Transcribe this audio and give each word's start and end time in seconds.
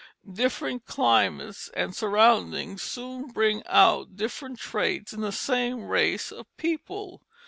Different 0.27 0.87
climates 0.87 1.69
and 1.75 1.95
surroundings 1.95 2.81
soon 2.81 3.27
bring 3.27 3.61
out 3.67 4.15
different 4.15 4.57
traits 4.57 5.13
in 5.13 5.21
the 5.21 5.31
same 5.31 5.83
race 5.83 6.31
of 6.31 6.47
people. 6.57 7.21